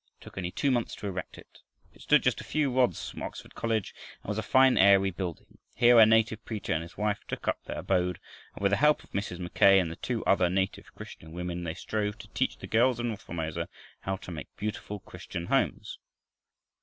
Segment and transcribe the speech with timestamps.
[0.19, 1.59] It took only two months to erect it.
[1.93, 3.93] It stood just a few rods from Oxford College,
[4.23, 5.59] and was a fine, airy building.
[5.75, 8.19] Here a native preacher and his wife took up their abode
[8.55, 9.37] and with the help of Mrs.
[9.37, 13.21] Mackay and two other native Christian women they strove to teach the girls of north
[13.21, 13.69] Formosa
[13.99, 15.99] how to make beautiful Christian homes.